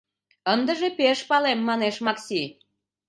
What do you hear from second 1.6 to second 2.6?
манеш Макси.